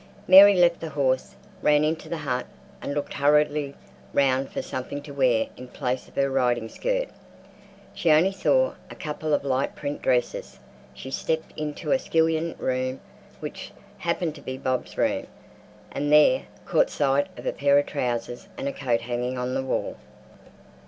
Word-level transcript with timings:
Mary 0.27 0.55
left 0.55 0.81
her 0.81 0.89
horse, 0.89 1.35
ran 1.61 1.83
into 1.83 2.09
the 2.09 2.17
hut, 2.17 2.47
and 2.81 2.95
looked 2.95 3.13
hurriedly 3.13 3.75
round 4.13 4.49
for 4.49 4.59
something 4.63 4.99
to 4.99 5.11
wear 5.13 5.47
in 5.55 5.67
place 5.67 6.07
of 6.07 6.15
her 6.15 6.27
riding 6.31 6.67
skirt. 6.67 7.09
She 7.93 8.09
only 8.09 8.31
saw 8.31 8.73
a 8.89 8.95
couple 8.95 9.31
of 9.31 9.45
light 9.45 9.75
print 9.75 10.01
dresses. 10.01 10.57
She 10.95 11.11
stepped 11.11 11.53
into 11.55 11.91
a 11.91 11.99
skillion 11.99 12.55
room, 12.57 12.99
which 13.41 13.73
happened 13.99 14.33
to 14.33 14.41
be 14.41 14.57
Bob's 14.57 14.97
room, 14.97 15.27
and 15.91 16.11
there 16.11 16.45
caught 16.65 16.89
sight 16.89 17.27
of 17.37 17.45
a 17.45 17.53
pair 17.53 17.77
of 17.77 17.85
trousers 17.85 18.47
and 18.57 18.67
a 18.67 18.73
coat 18.73 19.01
hanging 19.01 19.37
on 19.37 19.53
the 19.53 19.61
wall. 19.63 19.97